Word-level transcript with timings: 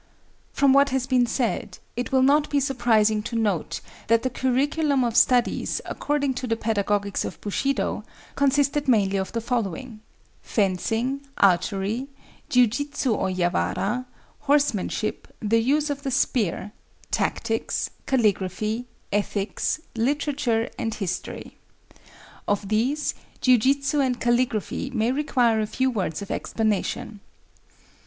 From 0.51 0.73
what 0.73 0.89
has 0.89 1.05
been 1.05 1.27
said, 1.27 1.77
it 1.95 2.11
will 2.11 2.23
not 2.23 2.49
be 2.49 2.59
surprising 2.59 3.21
to 3.21 3.35
note 3.35 3.81
that 4.07 4.23
the 4.23 4.31
curriculum 4.31 5.03
of 5.03 5.15
studies, 5.15 5.79
according 5.85 6.33
to 6.33 6.47
the 6.47 6.55
pedagogics 6.55 7.23
of 7.23 7.39
Bushido, 7.39 8.03
consisted 8.35 8.87
mainly 8.87 9.17
of 9.17 9.31
the 9.31 9.41
following,—fencing, 9.41 11.21
archery, 11.37 12.07
jiujutsu 12.49 13.13
or 13.15 13.29
yawara, 13.29 14.07
horsemanship, 14.39 15.27
the 15.39 15.59
use 15.61 15.91
of 15.91 16.01
the 16.01 16.09
spear, 16.09 16.71
tactics, 17.11 17.91
caligraphy, 18.07 18.87
ethics, 19.13 19.81
literature 19.95 20.67
and 20.79 20.95
history. 20.95 21.57
Of 22.47 22.69
these, 22.69 23.13
jiujutsu 23.43 24.03
and 24.03 24.19
caligraphy 24.19 24.89
may 24.89 25.11
require 25.11 25.59
a 25.61 25.67
few 25.67 25.91
words 25.91 26.23
of 26.23 26.31
explanation. 26.31 27.19